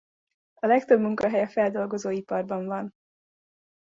[0.53, 2.93] A legtöbb munkahely a feldolgozóiparban van.